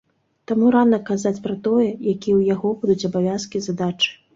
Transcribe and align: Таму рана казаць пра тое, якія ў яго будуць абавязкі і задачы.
Таму 0.51 0.71
рана 0.75 0.99
казаць 1.11 1.43
пра 1.45 1.55
тое, 1.69 1.87
якія 2.13 2.17
ў 2.17 2.41
яго 2.57 2.67
будуць 2.83 3.01
абавязкі 3.15 3.57
і 3.65 3.73
задачы. 3.73 4.11